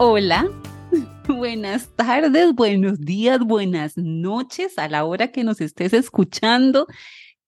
[0.00, 0.48] Hola,
[1.28, 6.86] buenas tardes, buenos días, buenas noches a la hora que nos estés escuchando.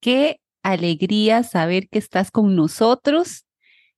[0.00, 3.46] Qué alegría saber que estás con nosotros.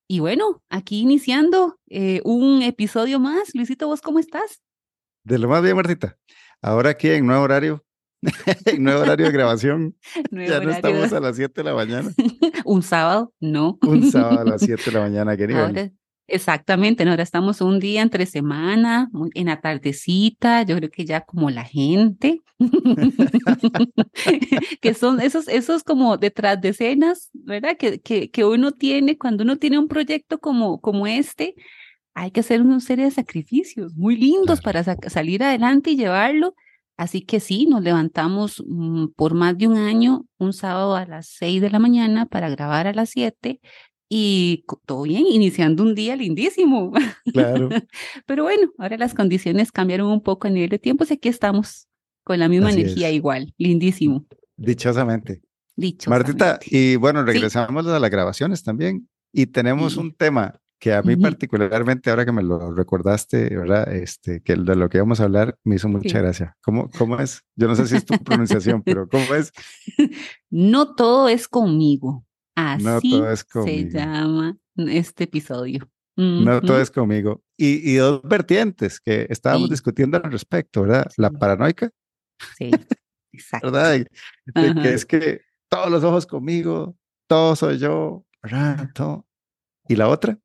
[0.07, 3.55] Y bueno, aquí iniciando eh, un episodio más.
[3.55, 4.61] Luisito, ¿vos cómo estás?
[5.25, 6.19] De lo más bien, Martita.
[6.61, 7.83] Ahora aquí en nuevo horario,
[8.67, 9.97] en nuevo horario de grabación.
[10.31, 12.11] ya no estamos a las 7 de la mañana.
[12.67, 13.79] un sábado, no.
[13.81, 15.73] Un sábado a las 7 de la mañana, querido.
[16.29, 21.51] Exactamente, ahora estamos un día entre semana, en la tardecita, yo creo que ya como
[21.51, 22.41] la gente,
[24.81, 27.77] que son esos, esos como detrás de escenas, ¿verdad?
[27.77, 31.55] Que, que, que uno tiene, cuando uno tiene un proyecto como, como este,
[32.15, 36.55] hay que hacer una serie de sacrificios muy lindos para salir adelante y llevarlo.
[36.97, 41.27] Así que sí, nos levantamos mm, por más de un año, un sábado a las
[41.27, 43.61] seis de la mañana para grabar a las siete
[44.15, 46.93] y todo bien, iniciando un día lindísimo.
[47.33, 47.71] Claro.
[48.27, 51.89] Pero bueno, ahora las condiciones cambiaron un poco a nivel de tiempo, y aquí estamos
[52.23, 54.27] con la misma energía igual, lindísimo.
[54.55, 55.41] Dichosamente.
[55.77, 56.35] Dichosamente.
[56.35, 61.17] Martita, y bueno, regresamos a las grabaciones también y tenemos un tema que a mí
[61.17, 63.95] particularmente, ahora que me lo recordaste, ¿verdad?
[63.95, 66.55] Este, que de lo que íbamos a hablar me hizo mucha gracia.
[66.61, 67.41] ¿Cómo, ¿Cómo es?
[67.57, 69.53] Yo no sé si es tu pronunciación, pero ¿cómo es?
[70.51, 72.27] No todo es conmigo.
[72.55, 73.21] Así
[73.65, 75.89] se llama este episodio.
[76.17, 77.43] No todo es conmigo.
[77.57, 81.07] Y, dos vertientes que estábamos discutiendo al respecto, ¿verdad?
[81.17, 81.91] La paranoica.
[82.59, 82.71] Sí,
[83.33, 83.71] exacto.
[83.71, 84.07] ¿Verdad?
[84.55, 88.91] que es que todos los ojos conmigo, todo soy yo, ¿verdad?
[89.89, 90.39] ¿Y la otra?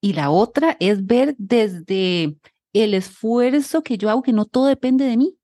[0.00, 2.36] Y la otra es ver desde
[2.72, 5.38] el esfuerzo que yo hago, que no todo depende de mí.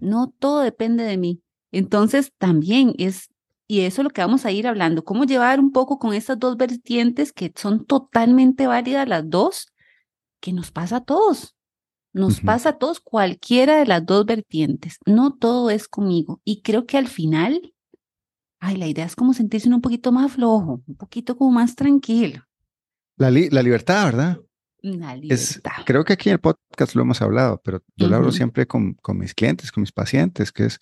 [0.00, 1.42] No todo depende de mí.
[1.72, 3.28] Entonces también es
[3.66, 6.38] y eso es lo que vamos a ir hablando, cómo llevar un poco con estas
[6.38, 9.72] dos vertientes que son totalmente válidas las dos,
[10.40, 11.56] que nos pasa a todos.
[12.12, 14.98] Nos pasa a todos cualquiera de las dos vertientes.
[15.04, 16.40] No todo es conmigo.
[16.44, 17.74] Y creo que al final,
[18.60, 22.44] ay, la idea es como sentirse un poquito más flojo, un poquito como más tranquilo.
[23.16, 24.38] La, la libertad, ¿verdad?
[24.80, 25.72] La libertad.
[25.84, 28.94] creo que aquí en el podcast lo hemos hablado, pero yo lo hablo siempre con,
[28.94, 30.78] con mis clientes, con mis pacientes, que es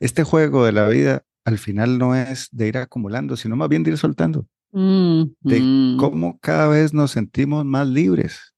[0.00, 3.82] este juego de la vida al final no es de ir acumulando, sino más bien
[3.82, 4.46] de ir soltando.
[4.72, 8.54] De cómo cada vez nos sentimos más libres.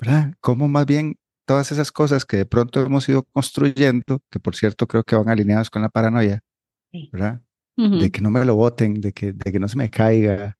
[0.00, 0.34] ¿Verdad?
[0.40, 4.86] Cómo más bien todas esas cosas que de pronto hemos ido construyendo, que por cierto
[4.86, 6.42] creo que van alineados con la paranoia,
[7.12, 7.42] ¿verdad?
[7.76, 10.58] De que no me lo boten, de que, de que no se me caiga,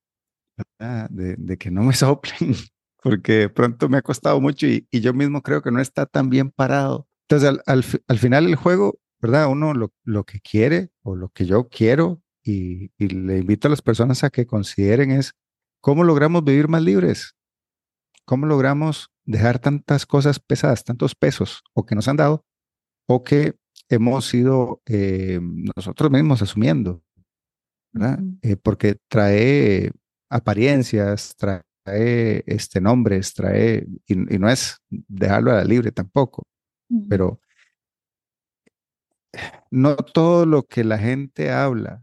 [1.10, 2.56] de, de, que no me soplen,
[3.02, 6.06] porque de pronto me ha costado mucho y, y yo mismo creo que no está
[6.06, 7.06] tan bien parado.
[7.28, 9.48] Entonces, al, al, al final el juego ¿verdad?
[9.48, 13.82] Uno lo, lo que quiere o lo que yo quiero y, le invito a las
[13.82, 15.34] personas a que consideren es
[15.81, 17.36] cómo logramos vivir más libres,
[18.25, 22.44] cómo logramos dejar tantas cosas pesadas, tantos pesos o que nos han dado
[23.06, 23.56] o que
[23.88, 25.41] hemos ido eh,
[25.76, 27.03] nosotros mismos asumiendo,
[27.92, 28.20] ¿verdad?
[28.42, 29.91] Eh, porque trae
[30.28, 31.62] apariencias, trae
[32.47, 36.44] este, nombres, trae, y, no es dejarlo a la libre tampoco,
[37.09, 37.41] pero
[39.70, 42.03] no todo lo que la gente habla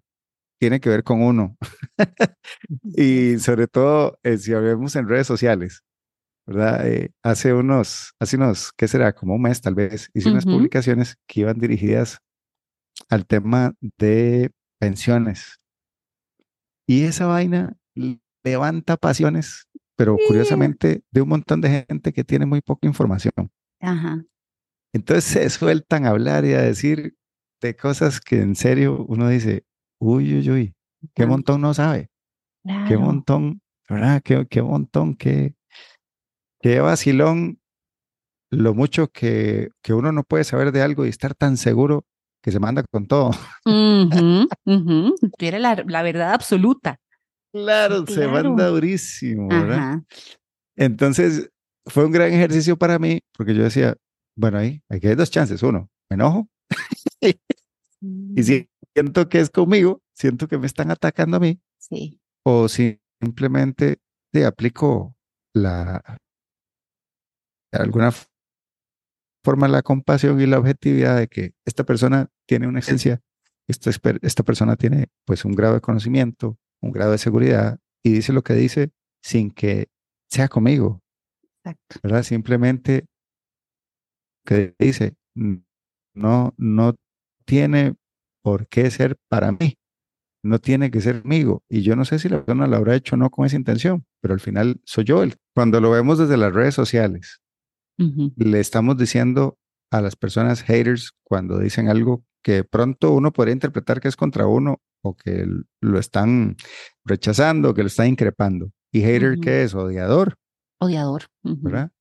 [0.59, 1.57] tiene que ver con uno.
[2.83, 5.83] y sobre todo eh, si hablamos en redes sociales,
[6.45, 6.87] ¿verdad?
[6.87, 9.13] Eh, hace unos, hace unos, ¿qué será?
[9.13, 12.19] Como un mes tal vez, hice unas publicaciones que iban dirigidas
[13.09, 15.59] al tema de pensiones.
[16.87, 17.75] Y esa vaina
[18.43, 19.67] levanta pasiones,
[19.97, 23.51] pero curiosamente de un montón de gente que tiene muy poca información.
[23.81, 24.23] Ajá.
[24.93, 27.16] Entonces se sueltan a hablar y a decir
[27.61, 29.65] de cosas que en serio uno dice,
[29.99, 30.75] uy, uy, uy,
[31.13, 32.09] qué montón no sabe.
[32.87, 34.21] Qué montón, ¿verdad?
[34.21, 35.55] Qué, qué montón, qué,
[36.61, 37.59] qué vacilón
[38.49, 42.05] lo mucho que, que uno no puede saber de algo y estar tan seguro
[42.41, 43.31] que se manda con todo.
[45.37, 46.99] Tiene la, la, verdad absoluta.
[47.53, 50.01] Claro, se manda durísimo, ¿verdad?
[50.75, 51.49] Entonces,
[51.85, 53.95] fue un gran ejercicio para mí, porque yo decía,
[54.35, 55.63] bueno, ahí, hay dos chances.
[55.63, 56.47] Uno, me enojo.
[58.01, 61.59] Y si siento que es conmigo, siento que me están atacando a mí.
[61.77, 62.19] Sí.
[62.43, 63.99] O simplemente
[64.31, 65.15] te aplico
[65.53, 66.19] la
[67.71, 68.11] de alguna
[69.43, 73.21] forma la compasión y la objetividad de que esta persona tiene una esencia,
[73.67, 73.91] esta,
[74.21, 78.43] esta persona tiene pues un grado de conocimiento, un grado de seguridad y dice lo
[78.43, 78.91] que dice
[79.21, 79.87] sin que
[80.29, 81.01] sea conmigo.
[81.63, 81.99] Exacto.
[82.03, 82.23] ¿Verdad?
[82.23, 83.05] Simplemente
[84.45, 85.15] que dice,
[86.17, 86.95] no, no
[87.45, 87.95] tiene
[88.43, 89.77] por qué ser para mí.
[90.43, 91.63] no tiene que ser amigo.
[91.69, 94.05] Y yo no sé si la persona lo habrá hecho o no con esa intención,
[94.21, 95.35] pero al final soy yo el.
[95.53, 97.41] Cuando lo vemos desde las redes sociales,
[97.97, 99.57] le estamos diciendo
[99.91, 104.45] a las personas haters cuando dicen algo que pronto uno podría interpretar que es contra
[104.47, 105.47] uno o que
[105.81, 106.55] lo están
[107.03, 108.71] rechazando, que lo están increpando.
[108.93, 109.73] ¿Y hater qué es?
[109.73, 110.35] Odiador.
[110.79, 111.23] Odiador.
[111.43, 111.91] ¿Verdad?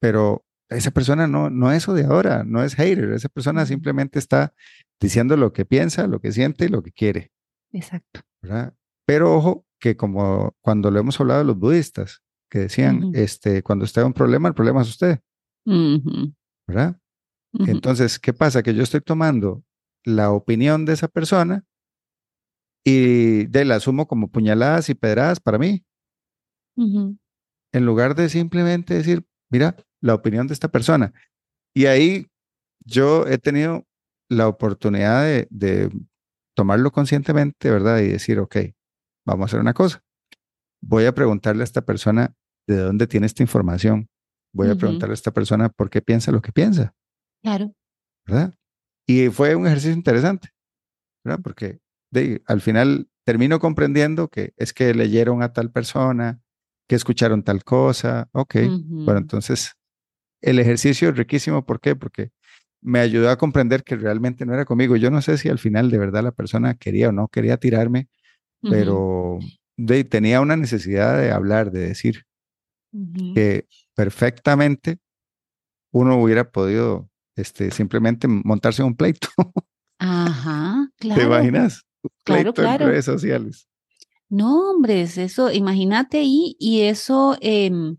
[0.00, 3.12] Pero esa persona no, no es odiadora, no es hater.
[3.12, 4.54] Esa persona simplemente está
[5.00, 7.32] diciendo lo que piensa, lo que siente y lo que quiere.
[7.72, 8.20] Exacto.
[8.40, 8.74] ¿verdad?
[9.06, 13.84] Pero ojo, que como cuando lo hemos hablado de los budistas, que decían, este, cuando
[13.84, 15.20] usted un problema, el problema es usted.
[16.66, 17.00] ¿Verdad?
[17.52, 18.62] Entonces, ¿qué pasa?
[18.62, 19.64] Que yo estoy tomando
[20.04, 21.64] la opinión de esa persona
[22.84, 25.84] y de la asumo como puñaladas y pedradas para mí.
[26.76, 31.12] En lugar de simplemente decir, mira, la opinión de esta persona.
[31.74, 32.26] Y ahí
[32.84, 33.86] yo he tenido
[34.28, 35.90] la oportunidad de,
[36.56, 37.98] tomarlo conscientemente, ¿verdad?
[38.00, 38.56] Y decir, ok,
[39.26, 40.02] vamos a hacer una cosa.
[40.82, 42.34] Voy a preguntarle a esta persona
[42.66, 44.08] de dónde tiene esta información.
[44.52, 46.94] Voy a preguntarle a esta persona por qué piensa lo que piensa.
[47.42, 47.72] Claro.
[48.26, 48.54] ¿Verdad?
[49.06, 50.50] Y fue un ejercicio interesante,
[51.24, 51.40] ¿verdad?
[51.42, 51.80] Porque
[52.46, 56.42] al final termino comprendiendo que es que leyeron a tal persona,
[56.88, 58.28] que escucharon tal cosa.
[58.32, 59.76] Ok, bueno, entonces
[60.40, 61.64] el ejercicio es riquísimo.
[61.64, 61.96] ¿Por qué?
[61.96, 62.30] Porque
[62.80, 64.96] me ayudó a comprender que realmente no era conmigo.
[64.96, 68.08] Yo no sé si al final de verdad la persona quería o no quería tirarme,
[68.62, 69.38] pero
[70.08, 72.24] tenía una necesidad de hablar, de decir
[73.34, 74.98] que perfectamente
[75.92, 79.28] uno hubiera podido este, simplemente montarse un pleito.
[79.98, 81.20] Ajá, claro.
[81.20, 81.84] ¿Te imaginas?
[82.24, 82.84] claro, claro.
[82.84, 83.68] en redes sociales.
[84.28, 87.96] No, hombre, eso, imagínate ahí, y eso, em,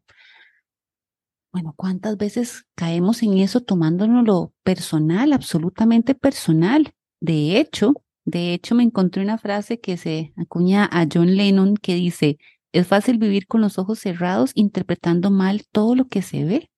[1.52, 6.94] bueno, ¿cuántas veces caemos en eso tomándonos personal, absolutamente personal?
[7.20, 7.94] De hecho,
[8.26, 12.38] de hecho me encontré una frase que se acuña a John Lennon que dice,
[12.72, 16.72] es fácil vivir con los ojos cerrados interpretando mal todo lo que se ve.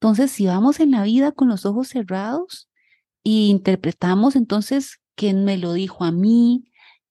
[0.00, 2.70] Entonces, si vamos en la vida con los ojos cerrados
[3.22, 6.64] y interpretamos entonces que me lo dijo a mí,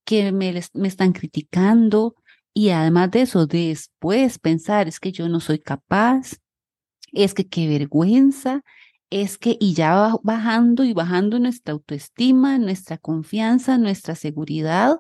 [0.04, 2.16] que me, me están criticando,
[2.54, 6.38] y además de eso, después pensar, es que yo no soy capaz,
[7.12, 8.64] es que qué vergüenza,
[9.10, 14.98] es que, y ya va bajando y bajando nuestra autoestima, nuestra confianza, nuestra seguridad,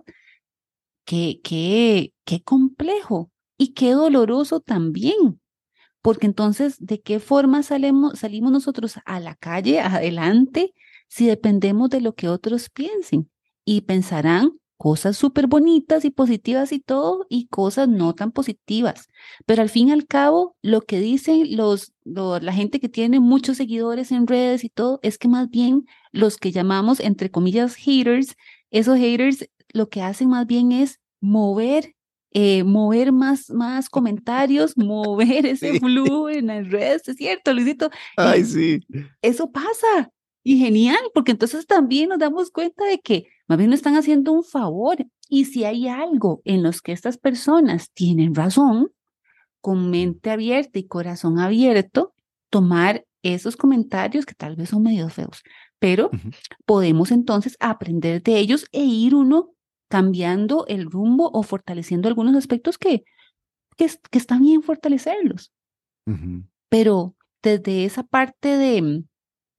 [1.06, 5.40] qué, qué, qué complejo y qué doloroso también,
[6.02, 10.74] porque entonces, ¿de qué forma salimos, salimos nosotros a la calle, adelante,
[11.07, 13.30] si dependemos de lo que otros piensen?
[13.66, 19.10] Y pensarán cosas súper bonitas y positivas y todo, y cosas no tan positivas.
[19.46, 23.58] Pero al fin y al cabo, lo que dicen los, la gente que tiene muchos
[23.58, 28.38] seguidores en redes y todo, es que más bien los que llamamos, entre comillas, haters,
[28.72, 31.94] esos haters lo que hacen más bien es mover
[32.31, 37.90] eh, mover más, más comentarios, mover ese flujo en las redes, es cierto, Luisito.
[38.16, 38.80] Ay, sí.
[39.22, 40.10] Eso pasa.
[40.42, 44.31] Y genial, porque entonces también nos damos cuenta de que más bien nos están haciendo
[44.31, 44.98] un favor.
[45.28, 48.92] Y si hay algo en los que estas personas tienen razón,
[49.60, 52.13] con mente abierta y corazón abierto,
[52.50, 55.42] tomar esos comentarios que tal vez son medio feos,
[55.80, 56.10] pero
[56.66, 59.52] podemos entonces aprender de ellos e ir uno
[59.90, 63.04] cambiando el rumbo o fortaleciendo algunos aspectos que,
[63.76, 65.52] que, está bien fortalecerlos.
[66.69, 69.04] Pero desde esa parte de,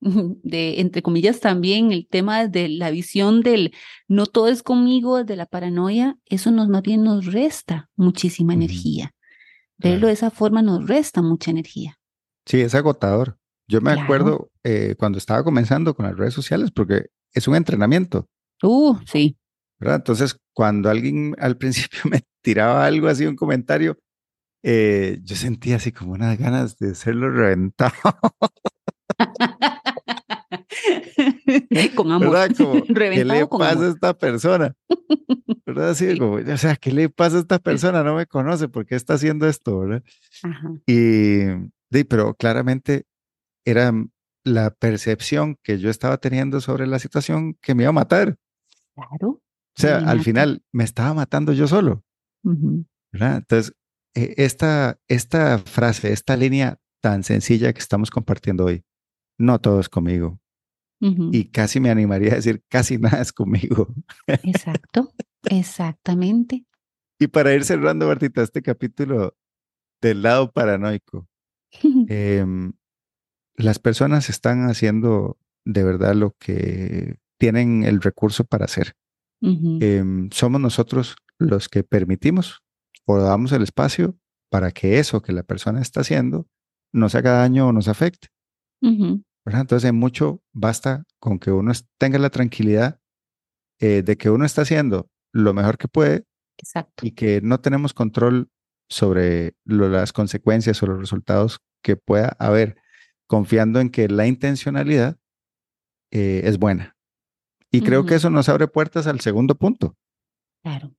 [0.43, 3.73] de, entre comillas, también el tema de la visión del
[4.09, 9.13] no todo es conmigo, desde la paranoia, eso nos más bien nos resta muchísima energía.
[9.79, 11.99] Verlo de esa forma nos resta mucha energía.
[12.45, 13.39] Sí, es agotador.
[13.67, 18.29] Yo me acuerdo eh, cuando estaba comenzando con las redes sociales, porque es un entrenamiento.
[18.63, 19.39] Uh, sí.
[19.81, 23.99] Entonces, cuando alguien al principio me tiraba algo así, un comentario,
[24.63, 27.93] eh, yo sentía así como unas ganas de hacerlo reventado.
[31.95, 32.31] con amor.
[32.31, 32.57] ¿Verdad?
[32.57, 34.75] Como, ¿Qué le pasa a esta persona?
[35.67, 35.91] ¿Verdad?
[35.91, 38.03] Así como, o sea, ¿qué le pasa a esta persona?
[38.03, 39.81] No me conoce, ¿por qué está haciendo esto?
[39.81, 40.03] ¿verdad?
[40.87, 43.07] Y, pero claramente
[43.65, 43.93] era
[44.45, 48.37] la percepción que yo estaba teniendo sobre la situación que me iba a matar.
[48.95, 49.29] Claro.
[49.29, 52.05] O sea, al final me estaba matando yo solo.
[53.13, 53.37] ¿verdad?
[53.37, 53.75] Entonces,
[54.15, 58.85] e, esta, esta frase, esta línea tan sencilla que estamos compartiendo hoy,
[59.39, 60.40] no todo es conmigo.
[61.01, 63.95] Y casi me animaría a decir, casi nada es conmigo.
[64.27, 65.13] Exacto,
[65.45, 66.67] exactamente.
[67.19, 69.35] Y para ir cerrando, Bertita, este capítulo
[70.03, 71.27] del lado paranoico,
[72.09, 72.73] em,
[73.57, 78.95] las personas están haciendo de verdad lo que tienen el recurso para hacer.
[79.43, 82.63] em, somos nosotros los que permitimos
[83.07, 84.19] o damos el espacio
[84.51, 86.47] para que eso que la persona está haciendo
[86.93, 88.29] nos haga daño o nos afecte.
[89.47, 93.01] Entonces, en mucho basta con que uno tenga la tranquilidad
[93.81, 96.27] eh, de que uno está haciendo lo mejor que puede
[97.03, 98.51] y que no tenemos control
[98.89, 102.77] sobre las consecuencias o los resultados que pueda haber,
[103.27, 105.17] confiando en que la intencionalidad
[106.11, 106.97] eh, es buena.
[107.71, 109.97] Y creo que eso nos abre puertas al segundo punto.
[110.63, 110.93] Claro.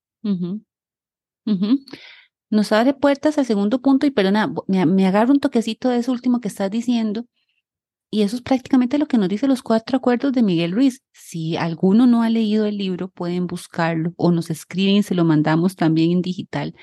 [2.50, 6.12] Nos abre puertas al segundo punto y perdona, me, me agarro un toquecito de eso
[6.12, 7.26] último que estás diciendo.
[8.14, 11.02] Y eso es prácticamente lo que nos dice los cuatro acuerdos de Miguel Ruiz.
[11.14, 15.24] Si alguno no ha leído el libro, pueden buscarlo o nos escriben y se lo
[15.24, 16.76] mandamos también en digital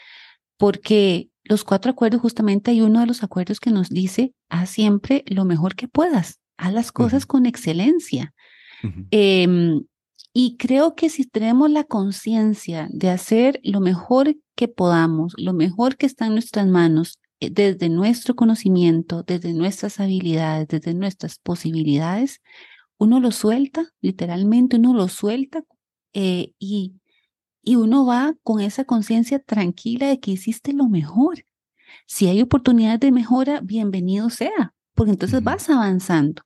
[0.59, 5.25] porque los cuatro acuerdos, justamente hay uno de los acuerdos que nos dice, haz siempre
[5.27, 8.35] lo mejor que puedas, haz las cosas con excelencia.
[9.11, 9.85] Em,
[10.35, 15.97] y creo que si tenemos la conciencia de hacer lo mejor que podamos, lo mejor
[15.97, 22.41] que está en nuestras manos, desde nuestro conocimiento, desde nuestras habilidades, desde nuestras posibilidades,
[22.99, 25.63] uno lo suelta, literalmente uno lo suelta
[26.15, 26.95] eh, y
[27.69, 31.45] y uno va con esa conciencia tranquila de que hiciste lo mejor.
[32.07, 36.41] Si hay oportunidades de mejora, bienvenido sea, porque entonces vas avanzando,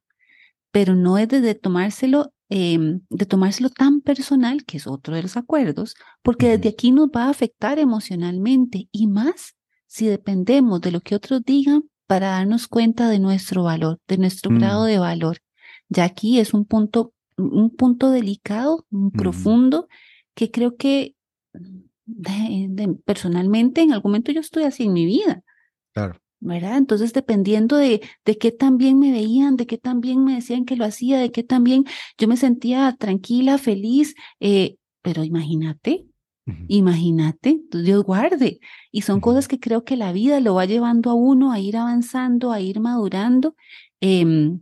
[0.73, 5.37] pero no es de tomárselo, em, de tomárselo tan personal, que es otro de los
[5.37, 9.55] acuerdos, porque desde aquí nos va a afectar emocionalmente y más
[9.93, 14.51] si dependemos de lo que otros digan para darnos cuenta de nuestro valor, de nuestro
[14.51, 14.87] grado mm.
[14.87, 15.39] de valor.
[15.91, 19.89] Ya aquí es un punto, un punto delicado, profundo,
[20.35, 21.15] que creo que
[23.05, 25.43] personalmente en algún momento yo estoy así en mi vida.
[25.93, 26.19] Claro.
[26.41, 26.79] ¿verdad?
[26.79, 30.65] Entonces, dependiendo de, de qué tan bien me veían, de qué tan bien me decían
[30.65, 31.85] que lo hacía, de qué tan bien
[32.17, 36.07] yo me sentía tranquila, feliz, eh, pero imagínate,
[36.69, 38.61] imagínate, Dios guarde.
[38.91, 41.77] Y son cosas que creo que la vida lo va llevando a uno a ir
[41.77, 43.55] avanzando, a ir madurando.
[44.01, 44.61] Em,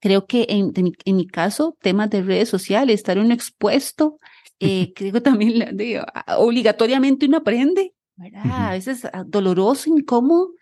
[0.00, 0.72] creo que en,
[1.04, 4.18] en, mi caso, temas de redes sociales, estar uno expuesto
[4.60, 6.04] eh, creo también digo,
[6.38, 8.68] obligatoriamente uno aprende, ¿verdad?
[8.68, 10.52] A veces ah, doloroso, incómodo,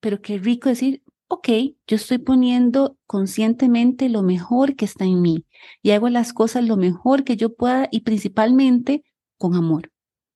[0.00, 1.48] pero qué rico decir, ok,
[1.86, 5.46] yo estoy poniendo conscientemente lo mejor que está en mí
[5.82, 9.04] y hago las cosas lo mejor que yo pueda y principalmente
[9.38, 9.91] con amor.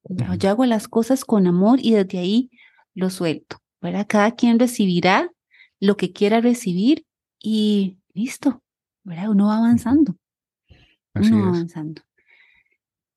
[0.09, 2.51] Yo hago las cosas con amor y desde ahí
[2.95, 4.07] lo suelto, ¿verdad?
[4.09, 5.31] Cada quien recibirá
[5.81, 7.05] lo que quiera recibir
[7.39, 8.63] y listo,
[9.05, 9.31] ¿verdad?
[9.31, 10.17] Uno va avanzando.
[11.15, 12.03] uno va avanzando.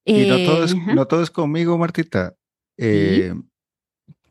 [0.04, 2.36] Y no todo, es, eh, no todo es conmigo, Martita.
[2.78, 3.34] Eh,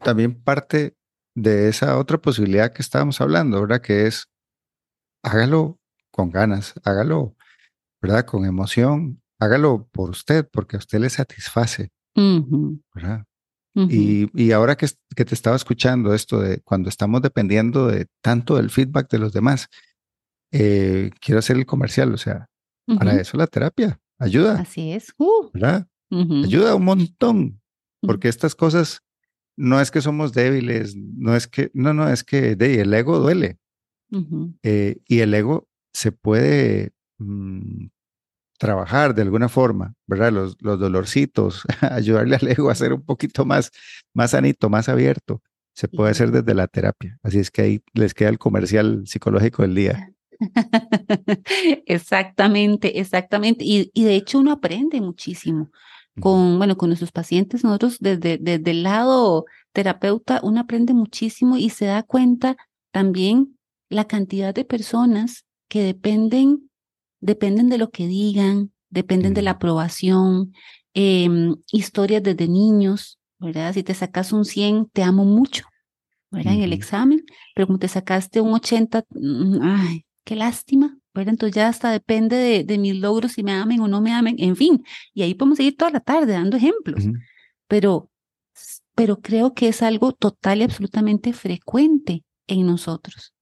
[0.00, 0.96] también parte
[1.34, 3.80] de esa otra posibilidad que estábamos hablando, ¿verdad?
[3.80, 4.28] Que es
[5.22, 5.78] hágalo
[6.10, 7.36] con ganas, hágalo,
[8.00, 8.24] ¿verdad?
[8.24, 11.92] Con emoción, hágalo por usted, porque a usted le satisface,
[12.94, 13.25] ¿verdad?
[13.75, 18.56] y, y, ahora que, que, te estaba escuchando esto de cuando estamos dependiendo de tanto
[18.56, 19.68] del feedback de los demás,
[20.50, 22.48] eh, quiero hacer el comercial, o sea,
[22.87, 24.60] para eso la terapia, Ayuda.
[24.60, 25.14] Así es.
[25.16, 25.50] Uh.
[25.52, 25.87] ¿Verdad?
[26.10, 27.60] Ayuda un montón.
[28.00, 29.02] Porque estas cosas
[29.56, 33.18] no es que somos débiles, no es que, no, no, es que de, el ego
[33.18, 33.58] duele.
[34.62, 37.88] Eh, y el ego se puede mm,
[38.58, 40.32] trabajar de alguna forma, ¿verdad?
[40.32, 43.70] Los, los dolorcitos, ayudarle al ego a ser un poquito más,
[44.12, 47.18] más sanito, más abierto, se puede hacer desde la terapia.
[47.22, 50.12] Así es que ahí les queda el comercial psicológico del día.
[51.86, 53.64] exactamente, exactamente.
[53.64, 55.70] Y, y, de hecho uno aprende muchísimo
[56.20, 57.64] con, bueno, con nuestros pacientes.
[57.64, 62.56] Nosotros desde, desde el lado terapeuta, uno aprende muchísimo y se da cuenta
[62.90, 63.56] también
[63.88, 66.70] la cantidad de personas que dependen,
[67.20, 70.52] dependen de lo que digan, dependen de la aprobación,
[70.94, 73.72] em, historias desde niños, ¿verdad?
[73.75, 75.64] Si te sacas un 100, te amo mucho,
[76.30, 76.54] ¿verdad?
[76.54, 81.34] En el examen, pero como te sacaste un 80, mm, ay, qué lástima, ¿verdad?
[81.34, 84.56] Entonces ya hasta depende de, mis logros, si me amen o no me amen, en
[84.56, 84.84] fin,
[85.14, 87.04] y ahí podemos seguir toda la tarde dando ejemplos,
[87.66, 88.10] pero,
[88.94, 93.34] pero creo que es algo total y absolutamente frecuente en nosotros.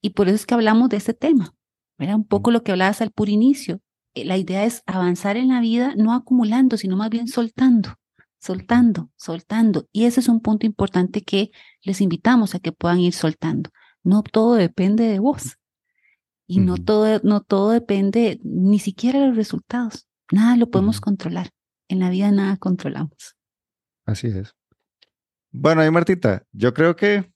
[0.00, 1.55] Y por eso es que hablamos de este tema,
[1.98, 2.16] ¿verdad?
[2.16, 3.80] Un poco lo que hablabas al puro inicio.
[4.14, 7.96] Eh, la idea es avanzar en la vida no acumulando, sino más bien soltando,
[8.38, 9.88] soltando, soltando.
[9.92, 11.50] Y ese es un punto importante que
[11.82, 13.70] les invitamos a que puedan ir soltando.
[14.02, 15.58] No todo depende de vos.
[16.48, 20.06] Y no, todo, no todo depende ni siquiera de los resultados.
[20.30, 21.50] Nada lo podemos controlar.
[21.88, 23.36] En la vida nada controlamos.
[24.04, 24.54] Así es.
[25.50, 27.32] Bueno, y Martita, yo creo que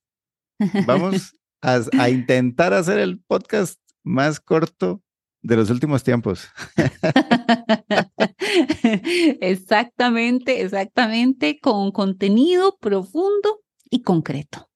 [0.87, 5.03] vamos a, intentar hacer el podcast más corto
[5.43, 6.49] de los últimos tiempos.
[9.41, 14.69] exactamente, exactamente, con contenido profundo y concreto.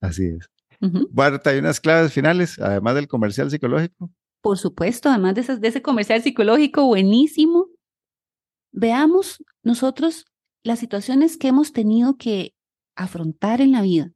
[0.00, 0.50] Así es.
[1.12, 4.10] Marta, ¿hay unas claves finales, además del comercial psicológico?
[4.40, 7.66] Por supuesto, además de, de ese comercial psicológico buenísimo,
[8.72, 10.24] veamos nosotros
[10.62, 12.54] las situaciones que hemos tenido que
[12.96, 14.12] afrontar en la vida.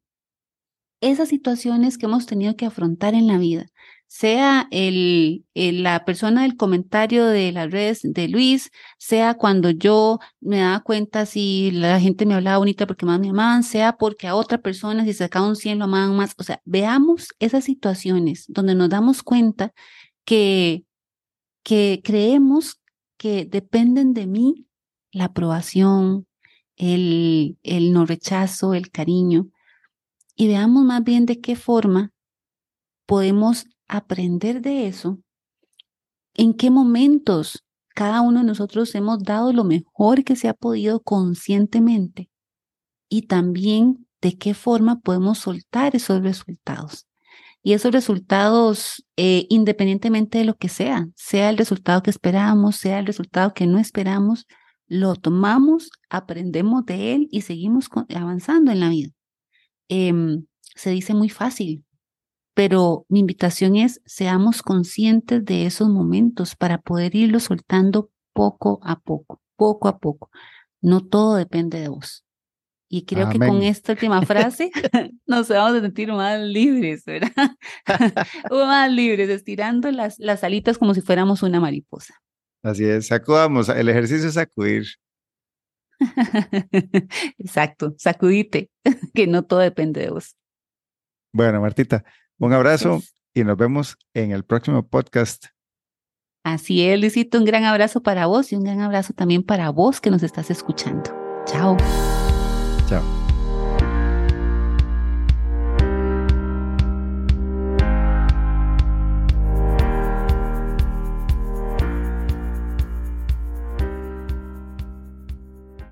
[1.03, 3.67] Esas situaciones que hemos tenido que afrontar en la vida
[4.15, 10.59] sea el, la persona del comentario de las redes de Luis, sea cuando yo me
[10.59, 14.37] daba cuenta si la gente me hablaba bonita porque más me amaban, sea porque a
[14.37, 16.37] otra persona si sacaba un 100 lo amaban más.
[16.39, 19.73] O sea, veamos esas situaciones donde nos damos cuenta
[20.25, 20.85] que,
[21.65, 22.81] que creemos
[23.17, 24.69] que dependen de mí
[25.11, 26.29] la aprobación,
[26.77, 29.49] el, el no rechazo, el cariño,
[30.37, 32.13] y veamos más bien de qué forma
[33.07, 35.19] podemos aprender de eso,
[36.35, 37.65] en qué momentos
[37.95, 42.29] cada uno de nosotros hemos dado lo mejor que se ha podido conscientemente
[43.09, 47.07] y también de qué forma podemos soltar esos resultados.
[47.63, 52.99] Y esos resultados, eh, independientemente de lo que sea, sea el resultado que esperamos, sea
[52.99, 54.47] el resultado que no esperamos,
[54.87, 59.11] lo tomamos, aprendemos de él y seguimos avanzando en la vida.
[59.89, 61.85] Em, se dice muy fácil,
[62.55, 69.01] pero mi invitación es, seamos conscientes de esos momentos para poder irlo soltando poco a
[69.01, 70.31] poco, poco a poco.
[70.81, 72.25] No todo depende de vos.
[72.89, 74.71] Y creo que con esta última frase
[75.27, 77.51] nos vamos a sentir más libres, ¿verdad?
[78.51, 82.15] más libres, estirando las, las alitas como si fuéramos una mariposa.
[82.63, 84.87] Así es, sacudamos, el ejercicio es sacudir.
[87.39, 88.71] Exacto, sacudite,
[89.13, 90.37] que no todo depende de vos.
[91.33, 92.05] Bueno, Martita,
[92.45, 95.47] un abrazo y nos vemos en el próximo podcast.
[96.45, 100.01] Así es, Luisito, un gran abrazo para vos y un gran abrazo también para vos
[100.01, 101.11] que nos estás escuchando.
[101.47, 101.77] Chao.